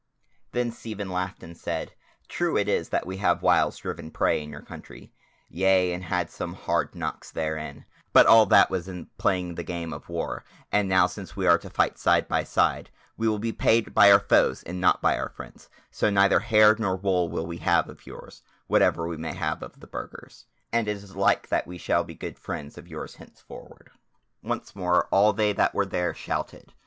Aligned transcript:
Then 0.51 0.71
Stephen 0.71 1.11
laughed 1.11 1.43
and 1.43 1.55
said: 1.55 1.93
"True 2.27 2.57
it 2.57 2.67
is 2.67 2.89
that 2.89 3.05
we 3.05 3.17
have 3.17 3.43
whiles 3.43 3.77
driven 3.77 4.09
prey 4.09 4.41
in 4.41 4.49
your 4.49 4.63
country, 4.63 5.13
yea, 5.47 5.93
and 5.93 6.05
had 6.05 6.31
some 6.31 6.55
hard 6.55 6.95
knocks 6.95 7.29
therein; 7.29 7.85
but 8.11 8.25
all 8.25 8.47
that 8.47 8.71
was 8.71 8.87
in 8.87 9.09
playing 9.19 9.53
the 9.53 9.63
game 9.63 9.93
of 9.93 10.09
war, 10.09 10.43
and 10.71 10.89
now 10.89 11.05
since 11.05 11.35
we 11.35 11.45
are 11.45 11.59
to 11.59 11.69
fight 11.69 11.99
side 11.99 12.27
by 12.27 12.43
side, 12.43 12.89
we 13.15 13.27
will 13.27 13.37
be 13.37 13.51
paid 13.51 13.93
by 13.93 14.11
our 14.11 14.19
foes 14.19 14.63
and 14.63 14.81
not 14.81 15.03
by 15.03 15.19
our 15.19 15.29
friends; 15.29 15.69
so 15.91 16.09
neither 16.09 16.39
hair 16.39 16.75
nor 16.79 16.95
wool 16.95 17.29
will 17.29 17.45
we 17.45 17.57
have 17.59 17.87
of 17.87 18.07
yours, 18.07 18.41
whatever 18.65 19.07
we 19.07 19.17
may 19.17 19.33
have 19.35 19.61
of 19.61 19.81
the 19.81 19.85
Burgers; 19.85 20.47
and 20.73 20.87
it 20.87 20.97
is 20.97 21.15
like 21.15 21.49
that 21.49 21.67
we 21.67 21.77
shall 21.77 22.03
be 22.03 22.15
good 22.15 22.39
friends 22.39 22.75
of 22.75 22.87
yours 22.87 23.17
hence 23.17 23.39
forward." 23.39 23.91
Once 24.41 24.75
more 24.75 25.05
all 25.11 25.31
they 25.31 25.53
that 25.53 25.75
were 25.75 25.85
there 25.85 26.11
shouted. 26.15 26.73